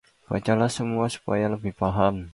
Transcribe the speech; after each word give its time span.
bacalah 0.31 0.65
semula 0.75 1.05
supaya 1.15 1.45
lebih 1.55 1.73
paham 1.81 2.15